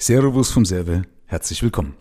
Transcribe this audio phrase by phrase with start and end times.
[0.00, 1.96] Servus vom Serve, herzlich willkommen.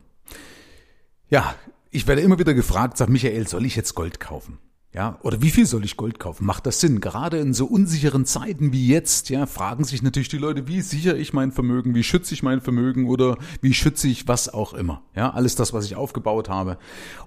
[1.31, 1.55] Ja,
[1.89, 4.59] ich werde immer wieder gefragt, sagt Michael, soll ich jetzt Gold kaufen?
[4.93, 6.45] Ja, oder wie viel soll ich Gold kaufen?
[6.45, 7.01] Macht das Sinn?
[7.01, 11.17] Gerade in so unsicheren Zeiten wie jetzt, ja, fragen sich natürlich die Leute, wie sichere
[11.17, 11.95] ich mein Vermögen?
[11.95, 13.07] Wie schütze ich mein Vermögen?
[13.07, 15.01] Oder wie schütze ich was auch immer?
[15.15, 16.77] Ja, alles das, was ich aufgebaut habe.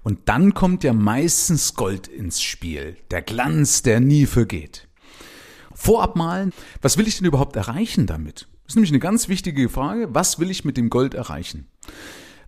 [0.05, 2.96] Und dann kommt ja meistens Gold ins Spiel.
[3.11, 4.89] Der Glanz, der nie vergeht.
[5.81, 6.53] Vorab malen,
[6.83, 8.49] was will ich denn überhaupt erreichen damit?
[8.65, 10.15] Das ist nämlich eine ganz wichtige Frage.
[10.15, 11.69] Was will ich mit dem Gold erreichen?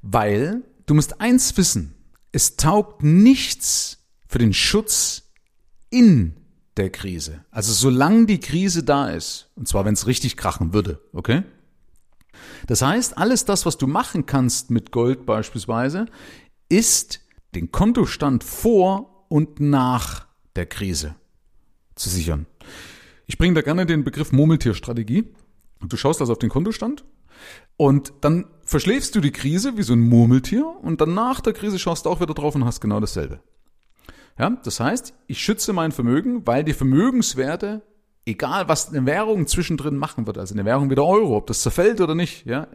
[0.02, 1.94] Weil du musst eins wissen.
[2.30, 5.30] Es taugt nichts für den Schutz
[5.88, 6.36] in
[6.76, 7.42] der Krise.
[7.50, 9.48] Also solange die Krise da ist.
[9.56, 11.00] Und zwar, wenn es richtig krachen würde.
[11.14, 11.42] Okay?
[12.66, 16.04] Das heißt, alles das, was du machen kannst mit Gold beispielsweise,
[16.68, 17.20] ist
[17.54, 21.14] den Kontostand vor und nach der Krise
[21.94, 22.46] zu sichern.
[23.32, 25.24] Ich bringe da gerne den Begriff Murmeltierstrategie.
[25.80, 27.02] Du schaust also auf den Kontostand
[27.78, 31.78] und dann verschläfst du die Krise wie so ein Murmeltier und dann nach der Krise
[31.78, 33.40] schaust du auch wieder drauf und hast genau dasselbe.
[34.38, 37.80] Ja, das heißt, ich schütze mein Vermögen, weil die Vermögenswerte,
[38.26, 41.62] egal was eine Währung zwischendrin machen wird, also eine Währung wie der Euro, ob das
[41.62, 42.68] zerfällt oder nicht, ja,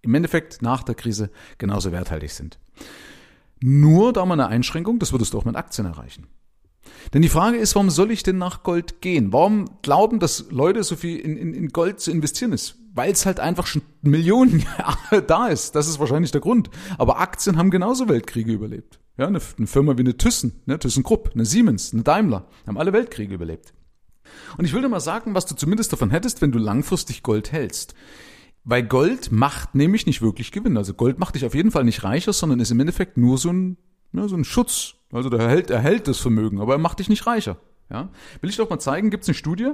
[0.00, 1.28] im Endeffekt nach der Krise
[1.58, 2.58] genauso werthaltig sind.
[3.60, 6.26] Nur da mal eine Einschränkung, das würdest du auch mit Aktien erreichen.
[7.12, 9.32] Denn die Frage ist, warum soll ich denn nach Gold gehen?
[9.32, 12.76] Warum glauben, dass Leute so viel in, in, in Gold zu investieren ist?
[12.94, 15.74] Weil es halt einfach schon Millionen Jahre da ist.
[15.74, 16.70] Das ist wahrscheinlich der Grund.
[16.98, 19.00] Aber Aktien haben genauso Weltkriege überlebt.
[19.18, 22.92] Ja, eine, eine Firma wie eine Thyssen, ne, ThyssenKrupp, eine Siemens, eine Daimler, haben alle
[22.92, 23.74] Weltkriege überlebt.
[24.56, 27.52] Und ich will dir mal sagen, was du zumindest davon hättest, wenn du langfristig Gold
[27.52, 27.94] hältst.
[28.64, 30.76] Weil Gold macht nämlich nicht wirklich Gewinn.
[30.76, 33.50] Also Gold macht dich auf jeden Fall nicht reicher, sondern ist im Endeffekt nur so
[33.50, 33.78] ein,
[34.12, 37.26] ja, so ein Schutz also der erhält, erhält das Vermögen, aber er macht dich nicht
[37.26, 37.56] reicher.
[37.90, 38.08] Ja?
[38.40, 39.72] Will ich doch mal zeigen, gibt es eine Studie,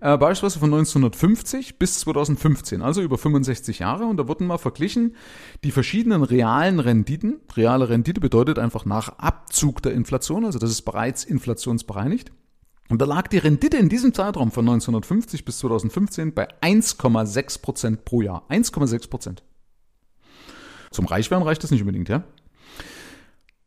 [0.00, 5.14] äh, beispielsweise von 1950 bis 2015, also über 65 Jahre, und da wurden mal verglichen
[5.62, 7.40] die verschiedenen realen Renditen.
[7.54, 12.32] Reale Rendite bedeutet einfach nach Abzug der Inflation, also das ist bereits inflationsbereinigt.
[12.88, 18.04] Und da lag die Rendite in diesem Zeitraum von 1950 bis 2015 bei 1,6 Prozent
[18.04, 18.44] pro Jahr.
[18.50, 19.42] 1,6 Prozent.
[20.90, 22.24] Zum Reichwerden reicht das nicht unbedingt, ja?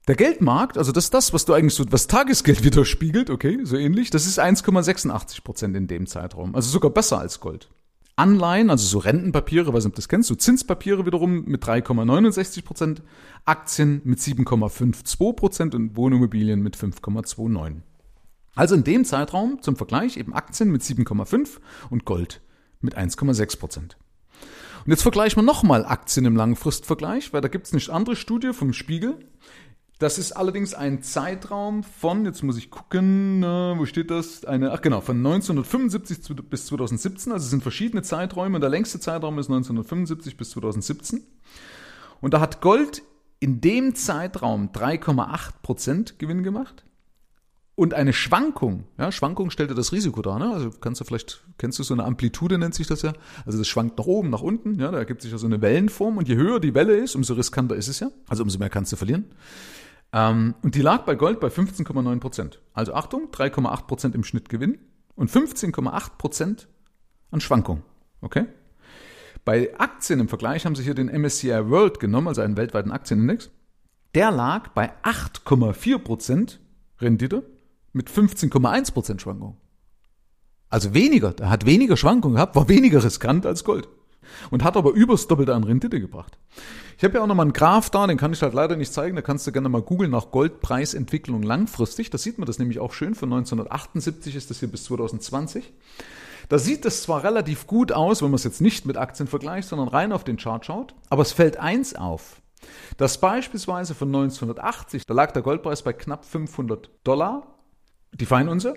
[0.07, 3.75] Der Geldmarkt, also das ist das, was du eigentlich so, was Tagesgeld widerspiegelt, okay, so
[3.75, 6.55] ähnlich, das ist 1,86 Prozent in dem Zeitraum.
[6.55, 7.69] Also sogar besser als Gold.
[8.17, 12.63] Anleihen, also so Rentenpapiere, weiß nicht, ob du das kennst, so Zinspapiere wiederum mit 3,69
[12.63, 13.01] Prozent,
[13.43, 17.81] Aktien mit 7,52 Prozent und Wohnimmobilien mit 5,29.
[18.55, 21.57] Also in dem Zeitraum zum Vergleich eben Aktien mit 7,5
[21.89, 22.41] und Gold
[22.79, 23.97] mit 1,6 Prozent.
[24.85, 28.53] Und jetzt vergleichen wir nochmal Aktien im Langfristvergleich, weil da gibt es eine andere Studie
[28.53, 29.17] vom Spiegel,
[29.99, 34.43] das ist allerdings ein Zeitraum von, jetzt muss ich gucken, wo steht das?
[34.43, 37.31] Eine, ach genau, von 1975 bis 2017.
[37.31, 38.59] Also es sind verschiedene Zeiträume.
[38.59, 41.23] Der längste Zeitraum ist 1975 bis 2017.
[42.19, 43.03] Und da hat Gold
[43.39, 46.83] in dem Zeitraum 3,8 Prozent Gewinn gemacht.
[47.75, 50.49] Und eine Schwankung, ja, Schwankung stellt dir das Risiko dar, ne?
[50.53, 53.11] Also kannst du vielleicht, kennst du so eine Amplitude, nennt sich das ja.
[53.45, 56.17] Also das schwankt nach oben, nach unten, ja, da ergibt sich ja so eine Wellenform
[56.17, 58.11] und je höher die Welle ist, umso riskanter ist es ja.
[58.29, 59.25] Also umso mehr kannst du verlieren.
[60.13, 62.61] Ähm, und die lag bei Gold bei 15,9 Prozent.
[62.71, 64.77] Also Achtung, 3,8 Prozent im Schnitt Gewinn
[65.15, 66.69] und 15,8 Prozent
[67.31, 67.83] an Schwankung.
[68.21, 68.45] Okay?
[69.43, 73.51] Bei Aktien im Vergleich haben sie hier den MSCI World genommen, also einen weltweiten Aktienindex.
[74.15, 76.61] Der lag bei 8,4 Prozent
[77.01, 77.43] Rendite
[77.95, 79.57] mit 15,1 Prozent Schwankung.
[80.69, 83.87] Also weniger, der hat weniger Schwankung gehabt, war weniger riskant als Gold
[84.51, 86.37] und hat aber übers Doppelte an Rendite gebracht.
[86.97, 89.15] Ich habe ja auch nochmal einen Graph da, den kann ich halt leider nicht zeigen,
[89.15, 92.09] da kannst du gerne mal googeln nach Goldpreisentwicklung langfristig.
[92.09, 95.71] Da sieht man das nämlich auch schön, von 1978 ist das hier bis 2020.
[96.49, 99.67] Da sieht es zwar relativ gut aus, wenn man es jetzt nicht mit Aktien vergleicht,
[99.67, 102.41] sondern rein auf den Chart schaut, aber es fällt eins auf.
[102.97, 107.54] dass beispielsweise von 1980, da lag der Goldpreis bei knapp 500 Dollar,
[108.19, 108.75] die Feinunze,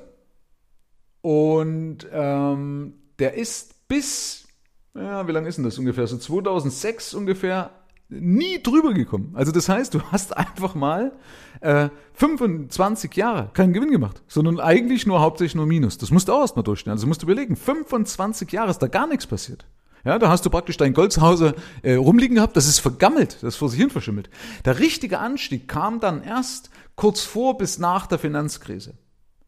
[1.20, 4.48] und ähm, der ist bis
[4.94, 6.06] ja, wie lange ist denn das ungefähr?
[6.06, 7.70] So 2006 ungefähr
[8.08, 9.32] nie drüber gekommen.
[9.34, 11.12] Also das heißt, du hast einfach mal
[11.60, 15.98] äh, 25 Jahre keinen Gewinn gemacht, sondern eigentlich nur hauptsächlich nur Minus.
[15.98, 16.92] Das musst du auch erstmal durchstehen.
[16.92, 19.66] Also musst du überlegen, 25 Jahre ist da gar nichts passiert.
[20.04, 23.34] Ja, da hast du praktisch dein Gold zu Hause äh, rumliegen gehabt, das ist vergammelt,
[23.42, 24.30] das ist vor sich hin verschimmelt.
[24.64, 28.94] Der richtige Anstieg kam dann erst kurz vor bis nach der Finanzkrise.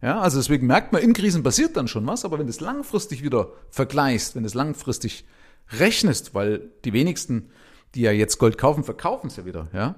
[0.02, 2.61] Ja, also deswegen merkt man, in Krisen passiert dann schon was, aber wenn du es
[2.61, 5.25] langfristig wieder vergleichst, wenn du es langfristig
[5.79, 7.50] rechnest, weil die wenigsten,
[7.94, 9.97] die ja jetzt Gold kaufen, verkaufen es ja wieder, ja,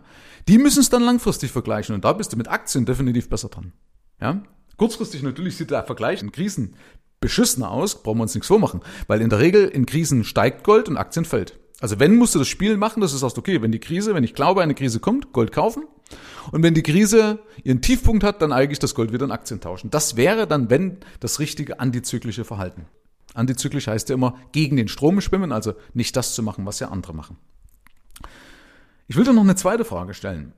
[0.49, 3.73] die müssen es dann langfristig vergleichen und da bist du mit Aktien definitiv besser dran.
[4.21, 4.43] Ja,
[4.77, 6.75] kurzfristig natürlich sieht der Vergleich in Krisen
[7.21, 10.89] beschissener aus, brauchen wir uns nichts vormachen, weil in der Regel in Krisen steigt Gold
[10.89, 11.59] und Aktien fällt.
[11.81, 14.25] Also wenn musst du das Spiel machen, dass du sagst, okay, wenn die Krise, wenn
[14.25, 15.85] ich glaube, eine Krise kommt, Gold kaufen.
[16.51, 19.91] Und wenn die Krise ihren Tiefpunkt hat, dann eigentlich das Gold wieder in Aktien tauschen.
[19.91, 22.87] Das wäre dann, wenn, das richtige antizyklische Verhalten.
[23.35, 26.89] Antizyklisch heißt ja immer gegen den Strom schwimmen, also nicht das zu machen, was ja
[26.89, 27.37] andere machen.
[29.09, 30.53] Ich will dir noch eine zweite Frage stellen.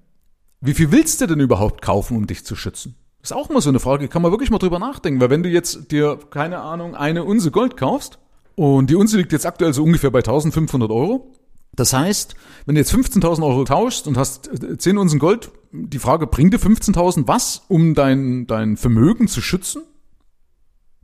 [0.60, 2.96] Wie viel willst du denn überhaupt kaufen, um dich zu schützen?
[3.22, 5.48] Ist auch mal so eine Frage, kann man wirklich mal drüber nachdenken, weil wenn du
[5.48, 8.18] jetzt dir, keine Ahnung, eine Unse Gold kaufst,
[8.56, 11.32] und die Unze liegt jetzt aktuell so ungefähr bei 1500 Euro.
[11.72, 14.48] Das heißt, wenn du jetzt 15.000 Euro tauschst und hast
[14.78, 19.82] 10 Unzen Gold, die Frage, bringt dir 15.000 was, um dein, dein Vermögen zu schützen?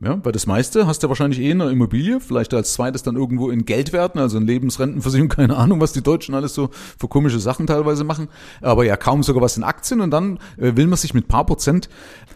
[0.03, 3.15] Ja, weil das meiste hast du wahrscheinlich eh in einer Immobilie, vielleicht als zweites dann
[3.15, 7.39] irgendwo in Geldwerten, also in Lebensrentenversicherung, keine Ahnung, was die Deutschen alles so für komische
[7.39, 8.27] Sachen teilweise machen,
[8.61, 11.45] aber ja kaum sogar was in Aktien und dann äh, will man sich mit paar
[11.45, 11.87] Prozent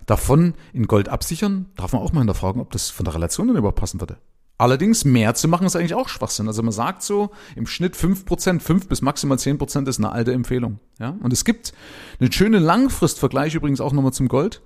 [0.06, 1.66] davon in Gold absichern.
[1.76, 4.18] Darf man auch mal hinterfragen, ob das von der Relation dann überhaupt passen würde.
[4.58, 6.48] Allerdings mehr zu machen ist eigentlich auch Schwachsinn.
[6.48, 10.12] Also man sagt so, im Schnitt fünf Prozent, fünf bis maximal zehn Prozent ist eine
[10.12, 10.80] alte Empfehlung.
[10.98, 11.16] Ja?
[11.22, 11.74] Und es gibt
[12.20, 14.62] einen schönen Langfristvergleich übrigens auch nochmal zum Gold.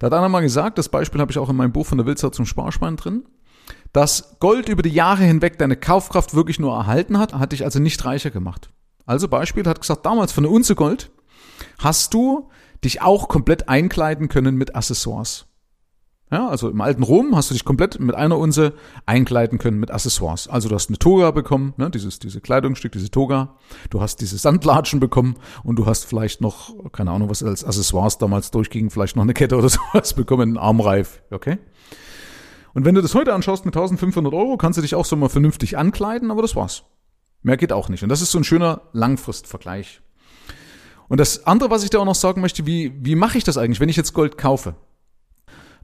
[0.00, 2.06] Da hat einer mal gesagt, das Beispiel habe ich auch in meinem Buch von der
[2.06, 3.24] Wildsau zum Sparschwein drin,
[3.92, 7.78] dass Gold über die Jahre hinweg deine Kaufkraft wirklich nur erhalten hat, hat dich also
[7.78, 8.70] nicht reicher gemacht.
[9.06, 11.10] Also Beispiel hat gesagt, damals für eine Unze Gold
[11.78, 12.48] hast du
[12.82, 15.46] dich auch komplett einkleiden können mit Accessoires.
[16.30, 18.72] Ja, also im alten Rom hast du dich komplett mit einer Unse
[19.04, 20.46] einkleiden können mit Accessoires.
[20.46, 23.56] Also du hast eine Toga bekommen, ne, dieses diese Kleidungsstück, diese Toga.
[23.90, 25.34] Du hast diese Sandlatschen bekommen
[25.64, 29.34] und du hast vielleicht noch keine Ahnung, was als Accessoires damals durchging, vielleicht noch eine
[29.34, 31.58] Kette oder sowas bekommen, einen Armreif, okay?
[32.74, 35.28] Und wenn du das heute anschaust mit 1500 Euro, kannst du dich auch so mal
[35.28, 36.84] vernünftig ankleiden, aber das war's.
[37.42, 38.04] Mehr geht auch nicht.
[38.04, 40.00] Und das ist so ein schöner Langfristvergleich.
[41.08, 43.58] Und das andere, was ich dir auch noch sagen möchte, wie, wie mache ich das
[43.58, 44.76] eigentlich, wenn ich jetzt Gold kaufe?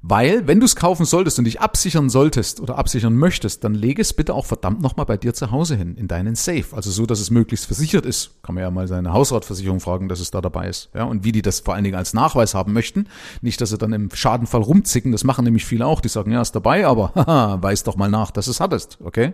[0.08, 4.00] Weil, wenn du es kaufen solltest und dich absichern solltest oder absichern möchtest, dann lege
[4.00, 6.64] es bitte auch verdammt nochmal bei dir zu Hause hin, in deinen Safe.
[6.70, 8.40] Also so, dass es möglichst versichert ist.
[8.44, 10.90] Kann man ja mal seine Hausratversicherung fragen, dass es da dabei ist.
[10.94, 13.08] Ja, und wie die das vor allen Dingen als Nachweis haben möchten.
[13.40, 15.10] Nicht, dass sie dann im Schadenfall rumzicken.
[15.10, 16.00] Das machen nämlich viele auch.
[16.00, 18.98] Die sagen, ja, ist dabei, aber haha, weiß doch mal nach, dass es hattest.
[19.02, 19.32] Okay?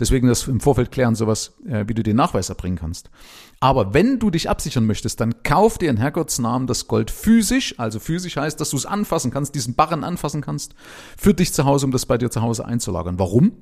[0.00, 3.10] Deswegen das im Vorfeld klären, sowas, äh, wie du den Nachweis erbringen kannst.
[3.60, 7.74] Aber wenn du dich absichern möchtest, dann kauf dir in Herrgottsnamen das Gold physisch.
[7.78, 10.74] Also physisch heißt, dass du es anfassen kannst, diesen Barren anfassen kannst,
[11.16, 13.18] für dich zu Hause, um das bei dir zu Hause einzulagern.
[13.18, 13.52] Warum?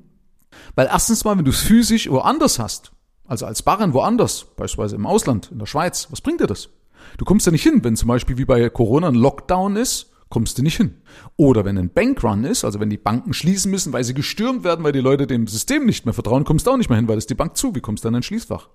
[0.75, 2.91] Weil erstens mal, wenn du es physisch woanders hast,
[3.27, 6.69] also als Barren woanders, beispielsweise im Ausland, in der Schweiz, was bringt dir das?
[7.17, 10.57] Du kommst ja nicht hin, wenn zum Beispiel wie bei Corona ein Lockdown ist, kommst
[10.57, 10.95] du nicht hin.
[11.37, 14.83] Oder wenn ein Bankrun ist, also wenn die Banken schließen müssen, weil sie gestürmt werden,
[14.83, 17.15] weil die Leute dem System nicht mehr vertrauen, kommst du auch nicht mehr hin, weil
[17.15, 18.67] das die Bank zu, wie kommst du dann in ein Schließfach?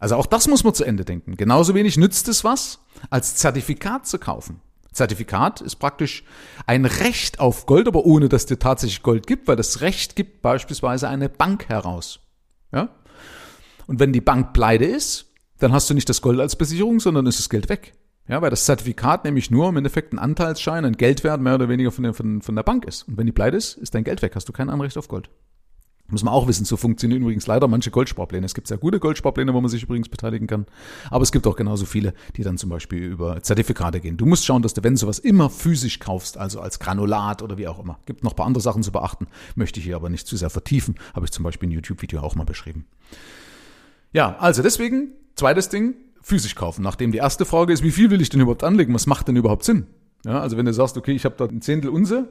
[0.00, 1.36] Also auch das muss man zu Ende denken.
[1.36, 4.60] Genauso wenig nützt es was, als Zertifikat zu kaufen.
[5.02, 6.22] Zertifikat ist praktisch
[6.64, 10.42] ein Recht auf Gold, aber ohne dass dir tatsächlich Gold gibt, weil das Recht gibt
[10.42, 12.20] beispielsweise eine Bank heraus.
[12.72, 12.90] Ja?
[13.88, 17.26] Und wenn die Bank pleite ist, dann hast du nicht das Gold als Besicherung, sondern
[17.26, 17.94] ist das Geld weg.
[18.28, 21.90] Ja, weil das Zertifikat nämlich nur im Endeffekt ein Anteilsschein, ein Geldwert mehr oder weniger
[21.90, 23.08] von der, von, von der Bank ist.
[23.08, 25.30] Und wenn die pleite ist, ist dein Geld weg, hast du kein Anrecht auf Gold.
[26.12, 28.44] Muss man auch wissen, so funktionieren übrigens leider manche Goldsparpläne.
[28.44, 30.66] Es gibt sehr gute Goldsparpläne, wo man sich übrigens beteiligen kann.
[31.10, 34.18] Aber es gibt auch genauso viele, die dann zum Beispiel über Zertifikate gehen.
[34.18, 37.56] Du musst schauen, dass du, wenn du sowas immer physisch kaufst, also als Granulat oder
[37.56, 37.98] wie auch immer.
[38.04, 40.50] Gibt noch ein paar andere Sachen zu beachten, möchte ich hier aber nicht zu sehr
[40.50, 40.96] vertiefen.
[41.14, 42.84] Habe ich zum Beispiel ein YouTube-Video auch mal beschrieben.
[44.12, 46.82] Ja, also deswegen, zweites Ding, physisch kaufen.
[46.82, 48.92] Nachdem die erste Frage ist, wie viel will ich denn überhaupt anlegen?
[48.92, 49.86] Was macht denn überhaupt Sinn?
[50.24, 52.28] Ja, also wenn du sagst, okay, ich habe da ein Zehntel Unse,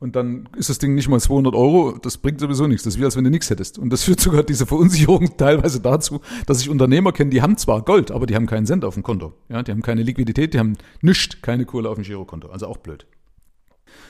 [0.00, 2.84] und dann ist das Ding nicht mal 200 Euro, das bringt sowieso nichts.
[2.84, 3.78] Das ist wie, als wenn du nichts hättest.
[3.78, 7.82] Und das führt sogar diese Verunsicherung teilweise dazu, dass ich Unternehmer kenne, die haben zwar
[7.82, 9.34] Gold, aber die haben keinen Cent auf dem Konto.
[9.48, 12.48] Ja, die haben keine Liquidität, die haben nichts, keine Kohle auf dem Girokonto.
[12.48, 13.06] Also auch blöd.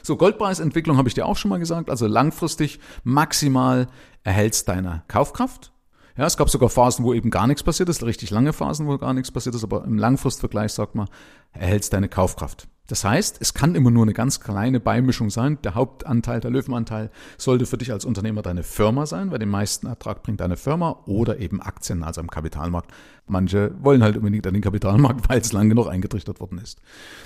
[0.03, 1.89] So, Goldpreisentwicklung habe ich dir auch schon mal gesagt.
[1.89, 3.89] Also langfristig maximal
[4.25, 5.73] erhältst deine Kaufkraft.
[6.19, 8.99] Ja, es gab sogar Phasen, wo eben gar nichts passiert ist, richtig lange Phasen, wo
[8.99, 11.09] gar nichts passiert ist, aber im Langfristvergleich sagt man,
[11.53, 12.67] erhältst deine Kaufkraft.
[12.89, 15.59] Das heißt, es kann immer nur eine ganz kleine Beimischung sein.
[15.63, 19.87] Der Hauptanteil, der Löwenanteil sollte für dich als Unternehmer deine Firma sein, weil den meisten
[19.87, 22.91] Ertrag bringt deine Firma oder eben Aktien, also am Kapitalmarkt.
[23.27, 26.81] Manche wollen halt unbedingt an den Kapitalmarkt, weil es lang genug eingetrichtert worden ist.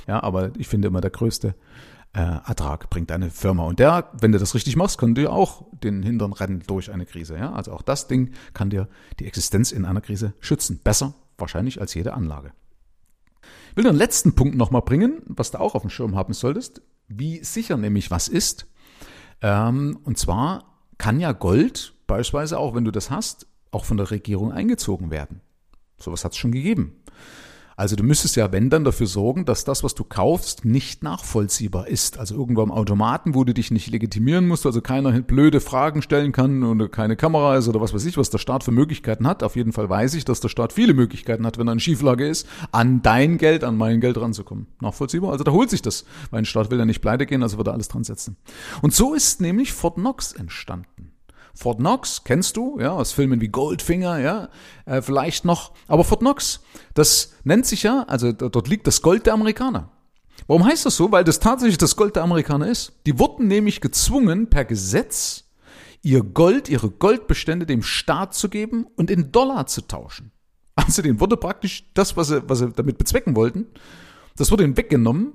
[0.08, 1.54] Ja, aber ich finde immer der größte
[2.12, 3.64] äh, Ertrag bringt deine Firma.
[3.64, 7.06] Und der, wenn du das richtig machst, kann dir auch den Hintern rennen durch eine
[7.06, 7.36] Krise.
[7.36, 8.88] Ja, also auch das Ding kann dir
[9.20, 10.80] die Existenz in einer Krise schützen.
[10.82, 12.52] Besser wahrscheinlich als jede Anlage.
[13.72, 16.82] Ich will den letzten Punkt nochmal bringen, was du auch auf dem Schirm haben solltest,
[17.08, 18.66] wie sicher nämlich was ist.
[19.40, 24.10] Ähm, und zwar kann ja Gold, beispielsweise auch wenn du das hast, auch von der
[24.10, 25.40] Regierung eingezogen werden.
[25.96, 27.02] Sowas hat es schon gegeben.
[27.76, 31.88] Also du müsstest ja, wenn dann, dafür sorgen, dass das, was du kaufst, nicht nachvollziehbar
[31.88, 32.18] ist.
[32.18, 36.32] Also irgendwo am Automaten, wo du dich nicht legitimieren musst, also keiner blöde Fragen stellen
[36.32, 39.42] kann oder keine Kamera ist oder was weiß ich, was der Staat für Möglichkeiten hat.
[39.42, 42.26] Auf jeden Fall weiß ich, dass der Staat viele Möglichkeiten hat, wenn er in Schieflage
[42.26, 44.66] ist, an dein Geld, an mein Geld ranzukommen.
[44.80, 45.32] Nachvollziehbar?
[45.32, 47.68] Also da holt sich das, weil ein Staat will ja nicht pleite gehen, also wird
[47.68, 48.36] er alles dran setzen.
[48.80, 51.11] Und so ist nämlich Fort Knox entstanden.
[51.54, 54.48] Fort Knox kennst du, ja, aus Filmen wie Goldfinger, ja,
[54.86, 55.72] äh, vielleicht noch.
[55.86, 56.60] Aber Fort Knox,
[56.94, 59.90] das nennt sich ja, also dort liegt das Gold der Amerikaner.
[60.46, 61.12] Warum heißt das so?
[61.12, 62.92] Weil das tatsächlich das Gold der Amerikaner ist.
[63.06, 65.44] Die wurden nämlich gezwungen, per Gesetz
[66.02, 70.32] ihr Gold, ihre Goldbestände dem Staat zu geben und in Dollar zu tauschen.
[70.74, 73.66] Also denen wurde praktisch das, was sie, was sie damit bezwecken wollten,
[74.36, 75.34] das wurde ihnen weggenommen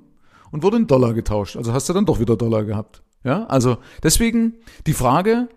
[0.50, 1.56] und wurde in Dollar getauscht.
[1.56, 3.02] Also hast du dann doch wieder Dollar gehabt.
[3.24, 4.54] Ja, also deswegen
[4.86, 5.48] die Frage,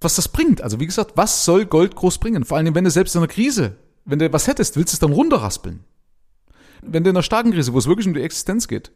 [0.00, 0.62] was das bringt.
[0.62, 2.44] Also wie gesagt, was soll Gold groß bringen?
[2.44, 5.00] Vor allem, wenn du selbst in einer Krise, wenn du was hättest, willst du es
[5.00, 5.84] dann runterraspeln.
[6.82, 8.92] Wenn du in einer starken Krise, wo es wirklich um die Existenz geht,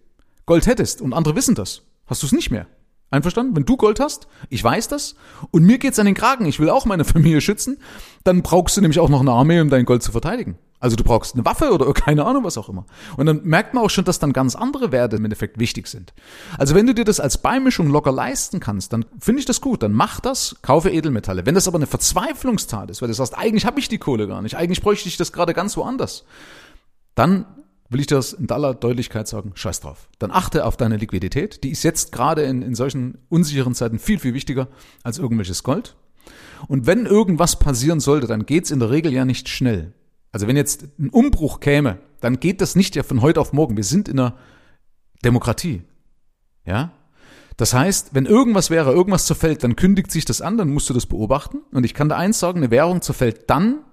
[0.46, 2.66] Gold hättest und andere wissen das, hast du es nicht mehr.
[3.10, 3.54] Einverstanden?
[3.54, 5.14] Wenn du Gold hast, ich weiß das,
[5.50, 7.78] und mir geht's an den Kragen, ich will auch meine Familie schützen,
[8.24, 10.58] dann brauchst du nämlich auch noch eine Armee, um dein Gold zu verteidigen.
[10.84, 12.84] Also du brauchst eine Waffe oder keine Ahnung, was auch immer.
[13.16, 16.12] Und dann merkt man auch schon, dass dann ganz andere Werte im Endeffekt wichtig sind.
[16.58, 19.82] Also wenn du dir das als Beimischung locker leisten kannst, dann finde ich das gut.
[19.82, 21.46] Dann mach das, kaufe Edelmetalle.
[21.46, 24.42] Wenn das aber eine Verzweiflungstat ist, weil du sagst, eigentlich habe ich die Kohle gar
[24.42, 26.26] nicht, eigentlich bräuchte ich das gerade ganz woanders,
[27.14, 27.46] dann
[27.88, 30.10] will ich das in aller Deutlichkeit sagen, scheiß drauf.
[30.18, 31.64] Dann achte auf deine Liquidität.
[31.64, 34.68] Die ist jetzt gerade in, in solchen unsicheren Zeiten viel, viel wichtiger
[35.02, 35.96] als irgendwelches Gold.
[36.68, 39.94] Und wenn irgendwas passieren sollte, dann geht's in der Regel ja nicht schnell.
[40.34, 43.76] Also wenn jetzt ein Umbruch käme, dann geht das nicht ja von heute auf morgen.
[43.76, 44.34] Wir sind in einer
[45.24, 45.82] Demokratie.
[46.66, 46.90] Ja?
[47.56, 50.94] Das heißt, wenn irgendwas wäre, irgendwas zerfällt, dann kündigt sich das an, dann musst du
[50.94, 51.58] das beobachten.
[51.70, 53.84] Und ich kann da eins sagen, eine Währung zerfällt dann,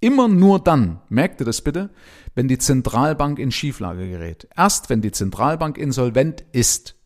[0.00, 1.90] immer nur dann, merkt ihr das bitte,
[2.34, 4.48] wenn die Zentralbank in Schieflage gerät.
[4.56, 6.96] Erst wenn die Zentralbank insolvent ist,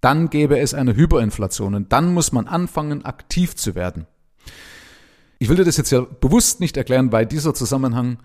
[0.00, 4.06] dann gäbe es eine Hyperinflation und dann muss man anfangen, aktiv zu werden.
[5.38, 8.18] Ich will dir das jetzt ja bewusst nicht erklären, weil dieser Zusammenhang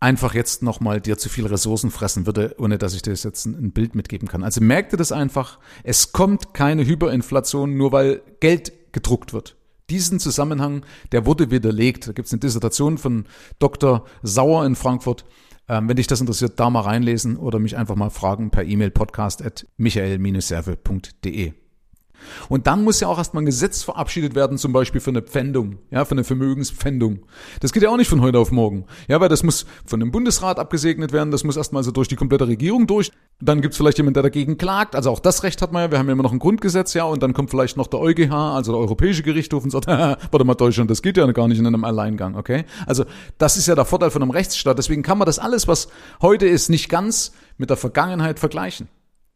[0.00, 3.72] einfach jetzt nochmal dir zu viel Ressourcen fressen würde, ohne dass ich dir jetzt ein
[3.72, 4.42] Bild mitgeben kann.
[4.42, 9.56] Also merk das einfach, es kommt keine Hyperinflation, nur weil Geld gedruckt wird.
[9.90, 12.08] Diesen Zusammenhang, der wurde widerlegt.
[12.08, 13.26] Da gibt es eine Dissertation von
[13.58, 14.06] Dr.
[14.22, 15.26] Sauer in Frankfurt,
[15.68, 18.90] ähm, wenn dich das interessiert, da mal reinlesen oder mich einfach mal fragen per E-Mail
[18.90, 21.52] podcast at michael-serve.de.
[22.48, 25.78] Und dann muss ja auch erstmal ein Gesetz verabschiedet werden, zum Beispiel für eine Pfändung,
[25.90, 27.20] ja, für eine Vermögenspfändung.
[27.60, 28.84] Das geht ja auch nicht von heute auf morgen.
[29.08, 32.16] Ja, weil das muss von dem Bundesrat abgesegnet werden, das muss erstmal so durch die
[32.16, 33.10] komplette Regierung durch.
[33.40, 34.94] Dann gibt's vielleicht jemand, der dagegen klagt.
[34.94, 37.04] Also auch das Recht hat man ja, wir haben ja immer noch ein Grundgesetz, ja,
[37.04, 40.54] und dann kommt vielleicht noch der EuGH, also der Europäische Gerichtshof und sagt, warte mal,
[40.54, 42.64] Deutschland, das geht ja gar nicht in einem Alleingang, okay?
[42.86, 43.04] Also
[43.38, 44.78] das ist ja der Vorteil von einem Rechtsstaat.
[44.78, 45.88] Deswegen kann man das alles, was
[46.20, 48.88] heute ist, nicht ganz mit der Vergangenheit vergleichen.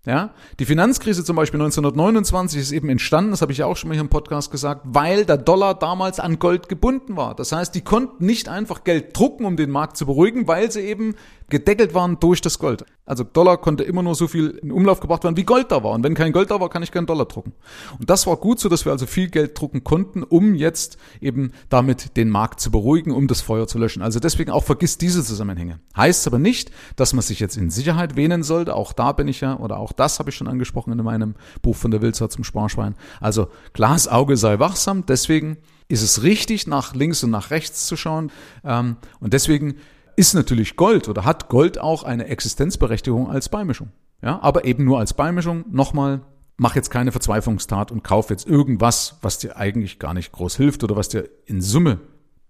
[0.06, 3.94] Ja, die Finanzkrise zum Beispiel 1929 ist eben entstanden, das habe ich auch schon mal
[3.94, 7.34] hier im Podcast gesagt, weil der Dollar damals an Gold gebunden war.
[7.34, 10.82] Das heißt, die konnten nicht einfach Geld drucken, um den Markt zu beruhigen, weil sie
[10.82, 11.14] eben
[11.48, 12.84] gedeckelt waren durch das Gold.
[13.06, 15.92] Also Dollar konnte immer nur so viel in Umlauf gebracht werden, wie Gold da war.
[15.92, 17.52] Und wenn kein Gold da war, kann ich keinen Dollar drucken.
[17.98, 21.52] Und das war gut so, dass wir also viel Geld drucken konnten, um jetzt eben
[21.68, 24.02] damit den Markt zu beruhigen, um das Feuer zu löschen.
[24.02, 25.80] Also deswegen auch vergisst diese Zusammenhänge.
[25.96, 28.74] Heißt aber nicht, dass man sich jetzt in Sicherheit wähnen sollte.
[28.74, 31.76] Auch da bin ich ja, oder auch das habe ich schon angesprochen in meinem Buch
[31.76, 32.94] von der Wildsau zum Sparschwein.
[33.20, 35.04] Also Glasauge sei wachsam.
[35.06, 35.58] Deswegen
[35.88, 38.30] ist es richtig, nach links und nach rechts zu schauen.
[38.64, 39.76] Ähm, und deswegen
[40.16, 43.90] ist natürlich Gold oder hat Gold auch eine Existenzberechtigung als Beimischung.
[44.22, 45.64] Ja, aber eben nur als Beimischung.
[45.70, 46.22] Nochmal,
[46.56, 50.82] mach jetzt keine Verzweiflungstat und kauf jetzt irgendwas, was dir eigentlich gar nicht groß hilft
[50.84, 52.00] oder was dir in Summe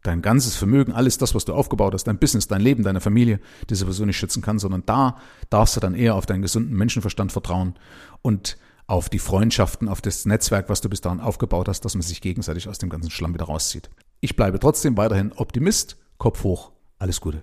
[0.04, 3.40] dein ganzes Vermögen, alles das, was du aufgebaut hast, dein Business, dein Leben, deine Familie,
[3.70, 5.16] die sowieso nicht schützen kann, sondern da
[5.50, 7.74] darfst du dann eher auf deinen gesunden Menschenverstand vertrauen
[8.22, 12.02] und auf die Freundschaften, auf das Netzwerk, was du bis dahin aufgebaut hast, dass man
[12.02, 13.88] sich gegenseitig aus dem ganzen Schlamm wieder rauszieht.
[14.20, 17.42] Ich bleibe trotzdem weiterhin Optimist, Kopf hoch, alles Gute.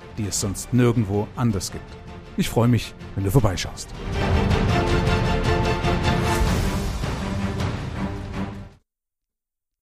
[0.17, 1.91] die es sonst nirgendwo anders gibt.
[2.37, 3.89] Ich freue mich, wenn du vorbeischaust.